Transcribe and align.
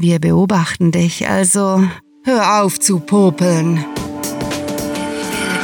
wir 0.00 0.20
beobachten 0.20 0.92
dich, 0.92 1.28
also 1.28 1.82
hör 2.24 2.62
auf 2.62 2.78
zu 2.78 3.00
popeln. 3.00 3.84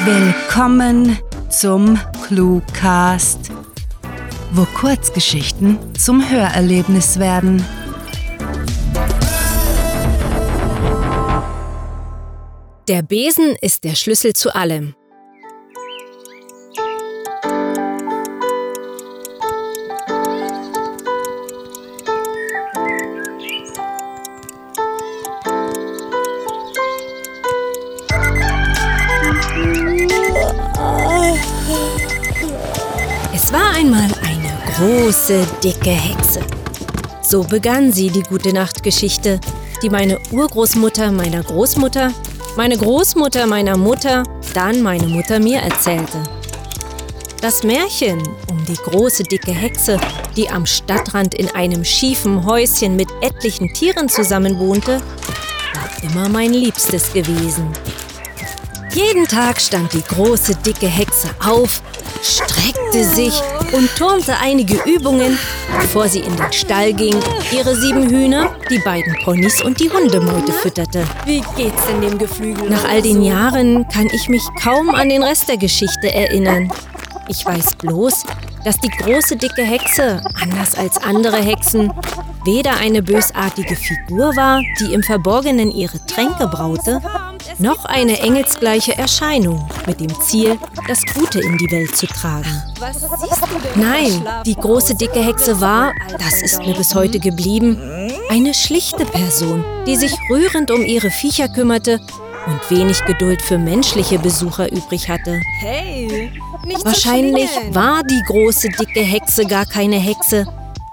Willkommen 0.04 1.18
zum 1.50 1.98
Cluecast, 2.26 3.52
wo 4.52 4.64
Kurzgeschichten 4.64 5.78
zum 5.94 6.28
Hörerlebnis 6.28 7.18
werden. 7.18 7.64
Der 12.88 13.02
Besen 13.02 13.56
ist 13.60 13.84
der 13.84 13.94
Schlüssel 13.94 14.32
zu 14.32 14.54
allem. 14.54 14.94
War 33.54 33.70
einmal 33.76 34.10
eine 34.26 34.52
große, 34.74 35.46
dicke 35.62 35.90
Hexe. 35.90 36.40
So 37.22 37.44
begann 37.44 37.92
sie 37.92 38.10
die 38.10 38.24
gute 38.24 38.52
Nachtgeschichte, 38.52 39.40
die 39.80 39.90
meine 39.90 40.18
Urgroßmutter 40.32 41.12
meiner 41.12 41.40
Großmutter, 41.44 42.10
meine 42.56 42.76
Großmutter 42.76 43.46
meiner 43.46 43.76
Mutter, 43.76 44.24
dann 44.54 44.82
meine 44.82 45.06
Mutter 45.06 45.38
mir 45.38 45.60
erzählte. 45.60 46.20
Das 47.42 47.62
Märchen 47.62 48.20
um 48.50 48.64
die 48.64 48.74
große 48.74 49.22
dicke 49.22 49.52
Hexe, 49.52 50.00
die 50.36 50.50
am 50.50 50.66
Stadtrand 50.66 51.36
in 51.36 51.48
einem 51.54 51.84
schiefen 51.84 52.44
Häuschen 52.44 52.96
mit 52.96 53.08
etlichen 53.20 53.72
Tieren 53.72 54.08
zusammenwohnte, 54.08 55.00
war 55.74 56.02
immer 56.02 56.28
mein 56.28 56.52
Liebstes 56.52 57.12
gewesen. 57.12 57.68
Jeden 58.94 59.26
Tag 59.26 59.60
stand 59.60 59.92
die 59.92 60.02
große 60.02 60.54
dicke 60.64 60.86
Hexe 60.86 61.28
auf, 61.44 61.82
streckte 62.22 63.02
sich 63.02 63.34
und 63.72 63.90
turnte 63.96 64.36
einige 64.40 64.76
Übungen, 64.84 65.36
bevor 65.80 66.08
sie 66.08 66.20
in 66.20 66.36
den 66.36 66.52
Stall 66.52 66.92
ging, 66.92 67.16
ihre 67.50 67.74
sieben 67.74 68.08
Hühner, 68.08 68.54
die 68.70 68.78
beiden 68.78 69.16
Ponys 69.24 69.62
und 69.62 69.80
die 69.80 69.90
Hundemeute 69.90 70.52
fütterte. 70.52 71.04
Wie 71.26 71.42
geht's 71.56 71.84
denn 71.86 72.02
dem 72.02 72.18
Geflügel? 72.18 72.70
Nach 72.70 72.88
all 72.88 73.02
den 73.02 73.22
Jahren 73.22 73.84
kann 73.88 74.06
ich 74.12 74.28
mich 74.28 74.42
kaum 74.62 74.90
an 74.90 75.08
den 75.08 75.24
Rest 75.24 75.48
der 75.48 75.56
Geschichte 75.56 76.14
erinnern. 76.14 76.70
Ich 77.26 77.44
weiß 77.44 77.74
bloß, 77.76 78.22
dass 78.64 78.78
die 78.78 78.90
große 78.90 79.36
dicke 79.36 79.62
Hexe, 79.62 80.22
anders 80.40 80.76
als 80.76 80.98
andere 80.98 81.38
Hexen, 81.38 81.92
weder 82.44 82.76
eine 82.76 83.02
bösartige 83.02 83.74
Figur 83.74 84.36
war, 84.36 84.60
die 84.78 84.94
im 84.94 85.02
Verborgenen 85.02 85.72
ihre 85.72 85.98
Tränke 86.06 86.46
braute, 86.46 87.00
noch 87.58 87.84
eine 87.84 88.20
engelsgleiche 88.20 88.96
Erscheinung 88.96 89.68
mit 89.86 90.00
dem 90.00 90.20
Ziel, 90.20 90.58
das 90.88 91.04
Gute 91.14 91.40
in 91.40 91.56
die 91.58 91.70
Welt 91.70 91.96
zu 91.96 92.06
tragen. 92.06 92.62
Nein, 93.74 94.26
die 94.44 94.54
große 94.54 94.94
dicke 94.94 95.22
Hexe 95.22 95.60
war, 95.60 95.92
das 96.18 96.42
ist 96.42 96.58
mir 96.60 96.74
bis 96.74 96.94
heute 96.94 97.18
geblieben, 97.20 97.78
eine 98.28 98.54
schlichte 98.54 99.04
Person, 99.04 99.64
die 99.86 99.96
sich 99.96 100.12
rührend 100.30 100.70
um 100.70 100.84
ihre 100.84 101.10
Viecher 101.10 101.48
kümmerte 101.48 102.00
und 102.46 102.70
wenig 102.70 103.04
Geduld 103.04 103.42
für 103.42 103.58
menschliche 103.58 104.18
Besucher 104.18 104.70
übrig 104.70 105.08
hatte. 105.08 105.40
Hey, 105.60 106.30
nicht 106.66 106.84
Wahrscheinlich 106.84 107.50
so 107.50 107.74
war 107.74 108.02
die 108.02 108.22
große 108.26 108.68
dicke 108.68 109.00
Hexe 109.00 109.46
gar 109.46 109.66
keine 109.66 109.96
Hexe, 109.96 110.46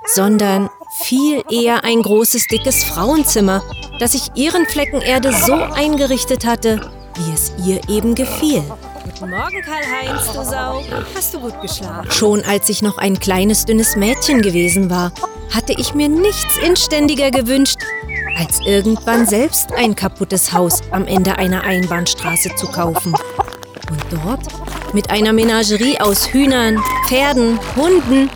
sondern 0.05 0.69
viel 0.91 1.43
eher 1.49 1.83
ein 1.83 2.01
großes 2.01 2.47
dickes 2.47 2.83
Frauenzimmer, 2.83 3.63
das 4.01 4.13
sich 4.13 4.31
ihren 4.33 4.65
Flecken 4.65 4.99
Erde 4.99 5.31
so 5.31 5.53
eingerichtet 5.53 6.43
hatte, 6.43 6.81
wie 7.15 7.33
es 7.33 7.53
ihr 7.63 7.79
eben 7.87 8.15
gefiel. 8.15 8.63
Guten 9.03 9.29
Morgen, 9.29 9.61
Karl-Heinz, 9.61 10.25
du 10.33 10.43
Sau. 10.43 10.83
Hast 11.15 11.35
du 11.35 11.39
gut 11.39 11.61
geschlafen? 11.61 12.09
Schon 12.09 12.43
als 12.43 12.67
ich 12.69 12.81
noch 12.81 12.97
ein 12.97 13.19
kleines, 13.19 13.65
dünnes 13.65 13.95
Mädchen 13.95 14.41
gewesen 14.41 14.89
war, 14.89 15.11
hatte 15.53 15.73
ich 15.77 15.93
mir 15.93 16.09
nichts 16.09 16.57
inständiger 16.65 17.29
gewünscht, 17.29 17.77
als 18.39 18.59
irgendwann 18.65 19.27
selbst 19.27 19.71
ein 19.73 19.95
kaputtes 19.95 20.51
Haus 20.51 20.81
am 20.89 21.05
Ende 21.05 21.37
einer 21.37 21.63
Einbahnstraße 21.63 22.55
zu 22.55 22.65
kaufen. 22.67 23.13
Und 23.91 24.03
dort 24.09 24.47
mit 24.93 25.11
einer 25.11 25.31
Menagerie 25.31 25.99
aus 25.99 26.33
Hühnern, 26.33 26.81
Pferden, 27.07 27.59
Hunden 27.75 28.31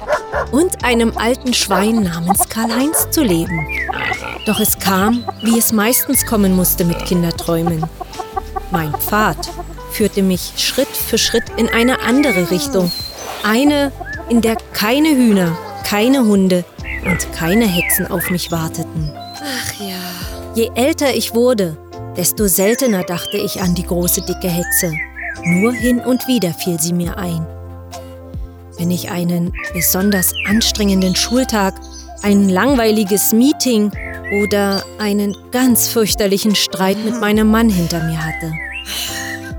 und 0.51 0.83
einem 0.83 1.17
alten 1.17 1.55
Schwein 1.55 2.03
namens 2.03 2.47
Karl-Heinz 2.49 3.09
zu 3.09 3.23
leben. 3.23 3.67
Doch 4.45 4.59
es 4.59 4.77
kam, 4.77 5.25
wie 5.41 5.57
es 5.57 5.71
meistens 5.71 6.25
kommen 6.25 6.55
musste 6.55 6.85
mit 6.85 7.03
Kinderträumen. 7.05 7.83
Mein 8.71 8.93
Pfad 8.93 9.37
führte 9.91 10.21
mich 10.21 10.53
Schritt 10.57 10.87
für 10.87 11.17
Schritt 11.17 11.45
in 11.57 11.67
eine 11.69 12.01
andere 12.01 12.51
Richtung. 12.51 12.91
Eine, 13.43 13.91
in 14.29 14.41
der 14.41 14.57
keine 14.73 15.09
Hühner, 15.09 15.57
keine 15.83 16.25
Hunde 16.25 16.63
und 17.05 17.31
keine 17.33 17.65
Hexen 17.65 18.07
auf 18.07 18.29
mich 18.29 18.51
warteten. 18.51 19.11
Ach 19.15 19.79
ja. 19.79 19.95
Je 20.53 20.69
älter 20.75 21.15
ich 21.15 21.33
wurde, 21.33 21.77
desto 22.15 22.47
seltener 22.47 23.03
dachte 23.03 23.37
ich 23.37 23.61
an 23.61 23.73
die 23.73 23.85
große 23.85 24.21
dicke 24.21 24.47
Hexe. 24.47 24.91
Nur 25.43 25.73
hin 25.73 25.99
und 25.99 26.27
wieder 26.27 26.53
fiel 26.53 26.79
sie 26.79 26.93
mir 26.93 27.17
ein. 27.17 27.45
Wenn 28.77 28.91
ich 28.91 29.09
einen 29.09 29.53
besonders 29.73 30.33
anstrengenden 30.47 31.15
Schultag, 31.15 31.73
ein 32.21 32.49
langweiliges 32.49 33.31
Meeting 33.31 33.91
oder 34.41 34.83
einen 34.97 35.35
ganz 35.51 35.87
fürchterlichen 35.87 36.55
Streit 36.55 36.97
mit 37.03 37.19
meinem 37.19 37.49
Mann 37.49 37.69
hinter 37.69 38.03
mir 38.03 38.23
hatte. 38.23 38.51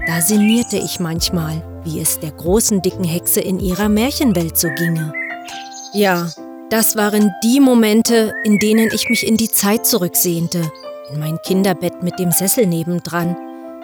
Da 0.06 0.20
sinnierte 0.20 0.76
ich 0.76 1.00
manchmal, 1.00 1.62
wie 1.84 2.00
es 2.00 2.20
der 2.20 2.30
großen 2.30 2.82
dicken 2.82 3.04
Hexe 3.04 3.40
in 3.40 3.58
ihrer 3.58 3.88
Märchenwelt 3.88 4.56
so 4.56 4.68
ginge. 4.76 5.12
Ja, 5.92 6.28
das 6.70 6.96
waren 6.96 7.32
die 7.42 7.60
Momente, 7.60 8.32
in 8.44 8.58
denen 8.58 8.90
ich 8.92 9.08
mich 9.08 9.26
in 9.26 9.36
die 9.36 9.48
Zeit 9.48 9.86
zurücksehnte, 9.86 10.70
in 11.12 11.20
mein 11.20 11.38
Kinderbett 11.42 12.02
mit 12.02 12.18
dem 12.18 12.32
Sessel 12.32 12.66
nebendran, 12.66 13.36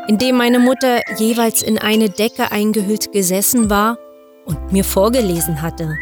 in 0.08 0.18
dem 0.18 0.36
meine 0.36 0.58
Mutter 0.58 1.00
jeweils 1.16 1.62
in 1.62 1.78
eine 1.78 2.10
Decke 2.10 2.50
eingehüllt 2.50 3.12
gesessen 3.12 3.70
war 3.70 3.98
und 4.44 4.72
mir 4.72 4.84
vorgelesen 4.84 5.62
hatte. 5.62 5.96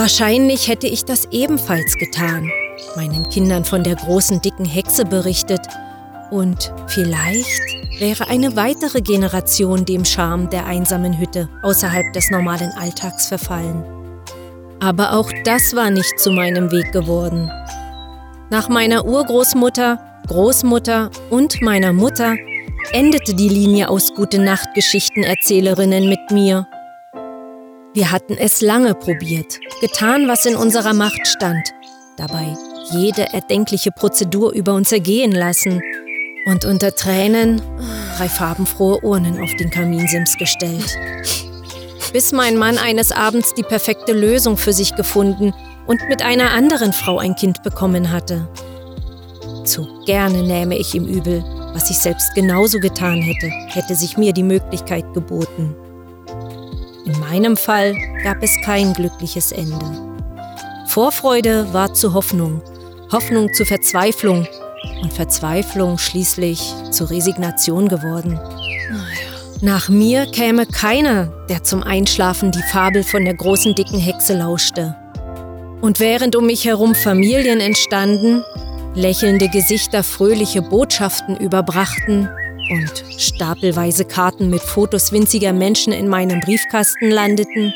Wahrscheinlich 0.00 0.66
hätte 0.66 0.86
ich 0.86 1.04
das 1.04 1.28
ebenfalls 1.30 1.94
getan, 1.96 2.50
meinen 2.96 3.28
Kindern 3.28 3.66
von 3.66 3.84
der 3.84 3.96
großen 3.96 4.40
dicken 4.40 4.64
Hexe 4.64 5.04
berichtet 5.04 5.60
und 6.30 6.72
vielleicht 6.86 7.60
wäre 7.98 8.26
eine 8.28 8.56
weitere 8.56 9.02
Generation 9.02 9.84
dem 9.84 10.06
Charme 10.06 10.48
der 10.48 10.64
einsamen 10.64 11.18
Hütte 11.18 11.50
außerhalb 11.62 12.14
des 12.14 12.30
normalen 12.30 12.72
Alltags 12.78 13.26
verfallen. 13.26 13.84
Aber 14.80 15.12
auch 15.12 15.30
das 15.44 15.76
war 15.76 15.90
nicht 15.90 16.18
zu 16.18 16.30
meinem 16.30 16.72
Weg 16.72 16.92
geworden. 16.92 17.50
Nach 18.48 18.70
meiner 18.70 19.04
Urgroßmutter, 19.04 19.98
Großmutter 20.28 21.10
und 21.28 21.60
meiner 21.60 21.92
Mutter 21.92 22.36
endete 22.92 23.34
die 23.34 23.50
Linie 23.50 23.90
aus 23.90 24.14
Gute-Nacht-Geschichtenerzählerinnen 24.14 26.08
mit 26.08 26.30
mir. 26.30 26.66
Wir 27.92 28.12
hatten 28.12 28.36
es 28.38 28.60
lange 28.60 28.94
probiert, 28.94 29.58
getan, 29.80 30.28
was 30.28 30.46
in 30.46 30.54
unserer 30.54 30.94
Macht 30.94 31.26
stand, 31.26 31.70
dabei 32.16 32.54
jede 32.92 33.32
erdenkliche 33.32 33.90
Prozedur 33.90 34.52
über 34.52 34.74
uns 34.74 34.92
ergehen 34.92 35.32
lassen 35.32 35.82
und 36.46 36.64
unter 36.64 36.94
Tränen 36.94 37.60
drei 38.16 38.28
farbenfrohe 38.28 39.00
Urnen 39.02 39.40
auf 39.40 39.52
den 39.56 39.70
Kaminsims 39.70 40.36
gestellt. 40.36 40.96
Bis 42.12 42.30
mein 42.30 42.56
Mann 42.56 42.78
eines 42.78 43.10
Abends 43.10 43.54
die 43.54 43.64
perfekte 43.64 44.12
Lösung 44.12 44.56
für 44.56 44.72
sich 44.72 44.94
gefunden 44.94 45.52
und 45.88 46.00
mit 46.08 46.22
einer 46.22 46.52
anderen 46.52 46.92
Frau 46.92 47.18
ein 47.18 47.34
Kind 47.34 47.64
bekommen 47.64 48.12
hatte. 48.12 48.48
Zu 49.64 50.04
gerne 50.06 50.44
nähme 50.44 50.78
ich 50.78 50.94
ihm 50.94 51.06
übel, 51.08 51.42
was 51.74 51.90
ich 51.90 51.98
selbst 51.98 52.36
genauso 52.36 52.78
getan 52.78 53.20
hätte, 53.20 53.48
hätte 53.66 53.96
sich 53.96 54.16
mir 54.16 54.32
die 54.32 54.44
Möglichkeit 54.44 55.12
geboten. 55.12 55.74
In 57.04 57.18
meinem 57.18 57.56
Fall 57.56 57.94
gab 58.22 58.42
es 58.42 58.56
kein 58.64 58.92
glückliches 58.92 59.52
Ende. 59.52 59.78
Vorfreude 60.86 61.72
war 61.72 61.94
zu 61.94 62.14
Hoffnung, 62.14 62.62
Hoffnung 63.10 63.52
zu 63.54 63.64
Verzweiflung 63.64 64.46
und 65.02 65.12
Verzweiflung 65.12 65.98
schließlich 65.98 66.74
zu 66.90 67.04
Resignation 67.04 67.88
geworden. 67.88 68.38
Nach 69.62 69.88
mir 69.88 70.26
käme 70.26 70.66
keiner, 70.66 71.26
der 71.48 71.62
zum 71.64 71.82
Einschlafen 71.82 72.50
die 72.50 72.62
Fabel 72.62 73.02
von 73.02 73.24
der 73.24 73.34
großen 73.34 73.74
dicken 73.74 73.98
Hexe 73.98 74.36
lauschte. 74.36 74.96
Und 75.80 76.00
während 76.00 76.36
um 76.36 76.46
mich 76.46 76.64
herum 76.64 76.94
Familien 76.94 77.60
entstanden, 77.60 78.42
lächelnde 78.94 79.48
Gesichter 79.48 80.02
fröhliche 80.02 80.62
Botschaften 80.62 81.36
überbrachten 81.36 82.28
und 82.70 83.04
stapelweise 83.18 84.04
Karten 84.04 84.48
mit 84.48 84.62
Fotos 84.62 85.12
winziger 85.12 85.52
Menschen 85.52 85.92
in 85.92 86.08
meinem 86.08 86.40
Briefkasten 86.40 87.10
landeten, 87.10 87.74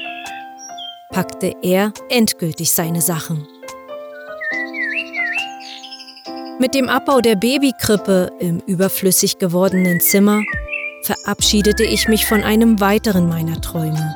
packte 1.10 1.52
er 1.62 1.92
endgültig 2.08 2.72
seine 2.72 3.00
Sachen. 3.00 3.46
Mit 6.60 6.74
dem 6.74 6.88
Abbau 6.88 7.20
der 7.20 7.34
Babykrippe 7.34 8.30
im 8.38 8.60
überflüssig 8.60 9.38
gewordenen 9.38 10.00
Zimmer 10.00 10.40
verabschiedete 11.02 11.82
ich 11.82 12.08
mich 12.08 12.26
von 12.26 12.42
einem 12.42 12.80
weiteren 12.80 13.28
meiner 13.28 13.60
Träume. 13.60 14.14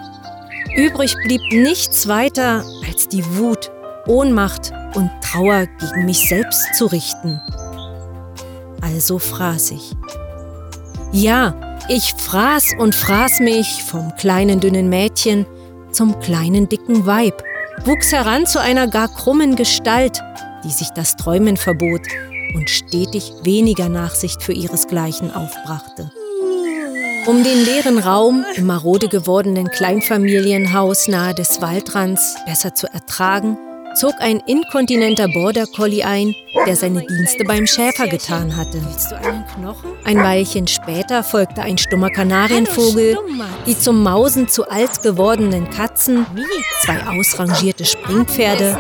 Übrig 0.76 1.14
blieb 1.24 1.40
nichts 1.50 2.06
weiter 2.06 2.64
als 2.86 3.08
die 3.08 3.24
Wut, 3.36 3.72
Ohnmacht 4.06 4.72
und 4.94 5.10
Trauer 5.20 5.66
gegen 5.80 6.04
mich 6.04 6.28
selbst 6.28 6.74
zu 6.74 6.86
richten. 6.86 7.40
Also 8.80 9.18
fraß 9.18 9.72
ich. 9.72 9.92
Ja, 11.12 11.54
ich 11.88 12.12
fraß 12.14 12.74
und 12.78 12.94
fraß 12.94 13.40
mich 13.40 13.82
vom 13.82 14.14
kleinen 14.16 14.60
dünnen 14.60 14.88
Mädchen 14.88 15.46
zum 15.90 16.20
kleinen 16.20 16.68
dicken 16.68 17.06
Weib, 17.06 17.42
wuchs 17.84 18.12
heran 18.12 18.46
zu 18.46 18.60
einer 18.60 18.88
gar 18.88 19.08
krummen 19.08 19.56
Gestalt, 19.56 20.20
die 20.64 20.70
sich 20.70 20.90
das 20.90 21.16
Träumen 21.16 21.56
verbot 21.56 22.02
und 22.54 22.68
stetig 22.68 23.32
weniger 23.42 23.88
Nachsicht 23.88 24.42
für 24.42 24.52
ihresgleichen 24.52 25.32
aufbrachte. 25.32 26.12
Um 27.26 27.42
den 27.42 27.64
leeren 27.64 27.98
Raum 27.98 28.44
im 28.54 28.66
marode 28.66 29.08
gewordenen 29.08 29.68
Kleinfamilienhaus 29.68 31.08
nahe 31.08 31.34
des 31.34 31.60
Waldrands 31.60 32.36
besser 32.46 32.74
zu 32.74 32.86
ertragen, 32.86 33.56
zog 33.98 34.14
ein 34.20 34.40
inkontinenter 34.46 35.26
Border 35.28 35.66
Collie 35.66 36.04
ein, 36.04 36.32
der 36.66 36.76
seine 36.76 37.04
Dienste 37.04 37.44
beim 37.44 37.66
Schäfer 37.66 38.06
getan 38.06 38.56
hatte. 38.56 38.80
Ein 40.04 40.18
Weilchen 40.18 40.68
später 40.68 41.24
folgte 41.24 41.62
ein 41.62 41.78
stummer 41.78 42.10
Kanarienvogel, 42.10 43.18
die 43.66 43.76
zum 43.76 44.04
Mausen 44.04 44.48
zu 44.48 44.68
alt 44.68 45.02
gewordenen 45.02 45.68
Katzen, 45.70 46.26
zwei 46.84 47.18
ausrangierte 47.18 47.84
Springpferde 47.84 48.78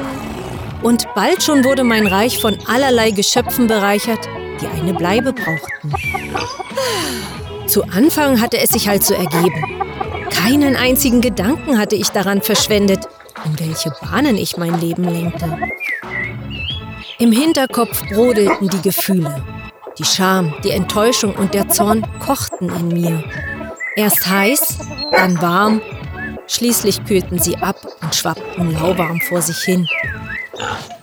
und 0.82 1.12
bald 1.16 1.42
schon 1.42 1.64
wurde 1.64 1.82
mein 1.82 2.06
Reich 2.06 2.40
von 2.40 2.56
allerlei 2.68 3.10
Geschöpfen 3.10 3.66
bereichert, 3.66 4.28
die 4.60 4.66
eine 4.80 4.94
Bleibe 4.94 5.32
brauchten. 5.32 5.92
Zu 7.66 7.82
Anfang 7.84 8.40
hatte 8.40 8.58
es 8.58 8.70
sich 8.70 8.88
halt 8.88 9.04
so 9.04 9.14
ergeben. 9.14 9.64
Keinen 10.30 10.76
einzigen 10.76 11.20
Gedanken 11.20 11.78
hatte 11.78 11.96
ich 11.96 12.10
daran 12.10 12.40
verschwendet, 12.40 13.08
in 13.48 13.58
welche 13.58 13.90
Bahnen 14.02 14.36
ich 14.36 14.56
mein 14.56 14.78
Leben 14.80 15.04
lenkte. 15.04 15.56
Im 17.18 17.32
Hinterkopf 17.32 18.02
brodelten 18.08 18.68
die 18.68 18.82
Gefühle. 18.82 19.42
Die 19.98 20.04
Scham, 20.04 20.54
die 20.62 20.70
Enttäuschung 20.70 21.34
und 21.34 21.54
der 21.54 21.68
Zorn 21.68 22.06
kochten 22.20 22.68
in 22.68 22.88
mir. 22.88 23.24
Erst 23.96 24.28
heiß, 24.28 24.78
dann 25.10 25.40
warm, 25.42 25.80
schließlich 26.46 27.04
kühlten 27.04 27.38
sie 27.38 27.56
ab 27.56 27.76
und 28.00 28.14
schwappten 28.14 28.72
lauwarm 28.72 29.20
vor 29.28 29.42
sich 29.42 29.58
hin. 29.58 29.88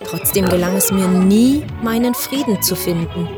Trotzdem 0.04 0.48
gelang 0.48 0.76
es 0.76 0.90
mir 0.90 1.08
nie, 1.08 1.64
meinen 1.82 2.14
Frieden 2.14 2.62
zu 2.62 2.76
finden. 2.76 3.28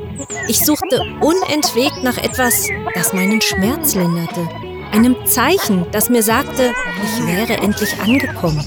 Ich 0.49 0.65
suchte 0.65 1.03
unentwegt 1.21 2.03
nach 2.03 2.19
etwas, 2.19 2.69
das 2.95 3.13
meinen 3.13 3.41
Schmerz 3.41 3.95
linderte. 3.95 4.49
Einem 4.93 5.17
Zeichen, 5.27 5.87
das 5.93 6.09
mir 6.09 6.23
sagte, 6.23 6.73
ich 7.05 7.27
wäre 7.27 7.59
endlich 7.61 7.99
angekommen. 8.01 8.65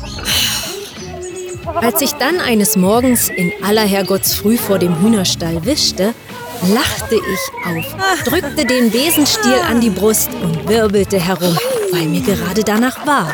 Als 1.76 2.02
ich 2.02 2.12
dann 2.14 2.40
eines 2.40 2.76
Morgens 2.76 3.30
in 3.30 3.52
aller 3.64 3.84
Herrgottsfrüh 3.84 4.58
vor 4.58 4.80
dem 4.80 5.00
Hühnerstall 5.02 5.66
wischte, 5.66 6.14
lachte 6.74 7.16
ich 7.16 7.52
auf, 7.66 8.24
drückte 8.26 8.66
den 8.66 8.92
Besenstiel 8.92 9.60
an 9.68 9.82
die 9.82 9.90
Brust 9.90 10.30
und 10.44 10.68
wirbelte 10.68 11.20
herum, 11.20 11.58
weil 11.92 12.06
mir 12.06 12.22
gerade 12.22 12.64
danach 12.64 13.06
war. 13.06 13.34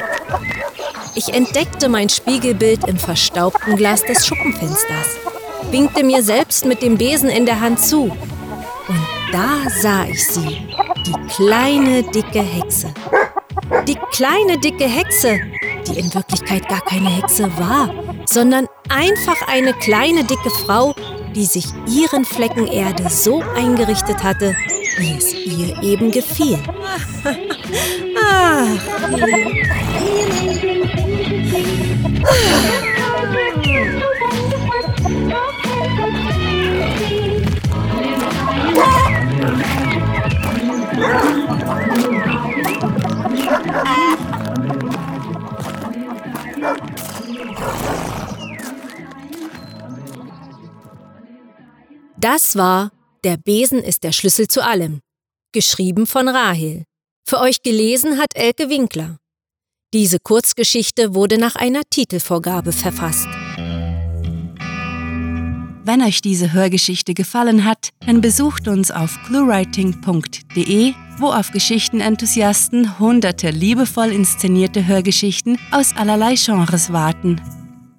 Ich 1.15 1.33
entdeckte 1.33 1.89
mein 1.89 2.09
Spiegelbild 2.09 2.87
im 2.87 2.97
verstaubten 2.97 3.75
Glas 3.75 4.03
des 4.03 4.25
Schuppenfensters, 4.25 5.17
winkte 5.71 6.03
mir 6.03 6.23
selbst 6.23 6.65
mit 6.65 6.81
dem 6.81 6.97
Besen 6.97 7.29
in 7.29 7.45
der 7.45 7.59
Hand 7.59 7.79
zu 7.83 8.15
und 8.87 9.07
da 9.31 9.69
sah 9.81 10.05
ich 10.05 10.25
sie, 10.27 10.67
die 11.07 11.13
kleine, 11.29 12.03
dicke 12.03 12.41
Hexe. 12.41 12.93
Die 13.87 13.97
kleine, 14.11 14.57
dicke 14.57 14.85
Hexe, 14.85 15.39
die 15.87 15.99
in 15.99 16.13
Wirklichkeit 16.13 16.67
gar 16.67 16.81
keine 16.81 17.09
Hexe 17.09 17.49
war, 17.57 17.93
sondern 18.25 18.67
einfach 18.89 19.47
eine 19.47 19.73
kleine, 19.73 20.23
dicke 20.25 20.49
Frau, 20.49 20.93
die 21.33 21.45
sich 21.45 21.65
ihren 21.87 22.25
Flecken 22.25 22.67
Erde 22.67 23.09
so 23.09 23.41
eingerichtet 23.55 24.21
hatte, 24.21 24.55
wie 24.97 25.17
es 25.17 25.33
ihr 25.33 25.81
eben 25.81 26.11
gefiel. 26.11 26.59
Ach. 28.21 28.67
Das 52.29 52.57
war 52.57 52.91
Der 53.23 53.37
Besen 53.37 53.81
ist 53.81 54.03
der 54.03 54.11
Schlüssel 54.11 54.49
zu 54.49 54.61
allem, 54.61 54.99
geschrieben 55.53 56.05
von 56.05 56.27
Rahel. 56.27 56.83
Für 57.25 57.39
euch 57.39 57.63
gelesen 57.63 58.17
hat 58.19 58.35
Elke 58.35 58.67
Winkler. 58.69 59.15
Diese 59.93 60.17
Kurzgeschichte 60.19 61.15
wurde 61.15 61.37
nach 61.37 61.55
einer 61.55 61.83
Titelvorgabe 61.89 62.73
verfasst. 62.73 63.29
Wenn 65.85 66.01
euch 66.01 66.21
diese 66.21 66.51
Hörgeschichte 66.51 67.13
gefallen 67.13 67.63
hat, 67.63 67.91
dann 68.05 68.19
besucht 68.19 68.67
uns 68.67 68.91
auf 68.91 69.17
cluewriting.de, 69.27 70.93
wo 71.19 71.27
auf 71.27 71.51
Geschichtenenthusiasten 71.51 72.99
hunderte 72.99 73.51
liebevoll 73.51 74.11
inszenierte 74.11 74.85
Hörgeschichten 74.85 75.57
aus 75.71 75.95
allerlei 75.95 76.35
Genres 76.35 76.91
warten. 76.91 77.39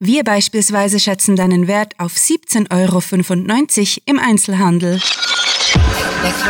Wir 0.00 0.22
beispielsweise 0.22 1.00
schätzen 1.00 1.34
deinen 1.34 1.66
Wert 1.66 1.94
auf 1.98 2.14
17,95 2.14 2.70
Euro 2.70 3.02
im 4.04 4.20
Einzelhandel. 4.20 5.00